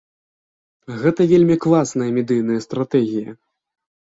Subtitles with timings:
[1.03, 3.37] Гэта вельмі класная медыйная стратэгія.